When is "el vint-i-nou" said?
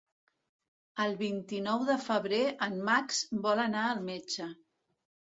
1.03-1.83